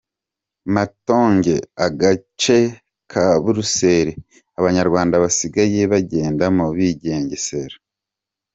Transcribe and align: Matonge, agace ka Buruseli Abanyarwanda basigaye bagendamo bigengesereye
Matonge, 0.73 1.55
agace 1.85 2.59
ka 3.11 3.25
Buruseli 3.43 4.13
Abanyarwanda 4.59 5.15
basigaye 5.23 5.79
bagendamo 5.91 6.65
bigengesereye 6.77 7.77